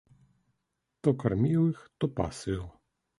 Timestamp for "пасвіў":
2.21-2.65